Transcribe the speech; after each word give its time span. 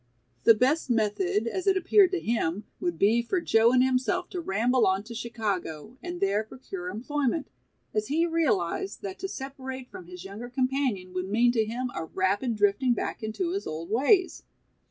The 0.45 0.55
best 0.55 0.89
method 0.89 1.45
as 1.45 1.67
it 1.67 1.77
appeared 1.77 2.09
to 2.09 2.19
him 2.19 2.63
would 2.79 2.97
be 2.97 3.21
for 3.21 3.39
Joe 3.39 3.71
and 3.71 3.83
himself 3.83 4.31
to 4.31 4.41
ramble 4.41 4.87
on 4.87 5.03
to 5.03 5.13
Chicago 5.13 5.99
and 6.01 6.19
there 6.19 6.43
procure 6.43 6.89
employment, 6.89 7.51
as 7.93 8.07
he 8.07 8.25
realized 8.25 9.03
that 9.03 9.19
to 9.19 9.27
separate 9.27 9.91
from 9.91 10.07
his 10.07 10.25
younger 10.25 10.49
companion 10.49 11.13
would 11.13 11.29
mean 11.29 11.51
to 11.51 11.65
him 11.65 11.91
a 11.93 12.05
rapid 12.05 12.55
drifting 12.55 12.93
back 12.95 13.21
into 13.21 13.51
his 13.51 13.67
old 13.67 13.91
ways. 13.91 14.41